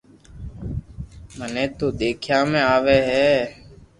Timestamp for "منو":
1.37-1.65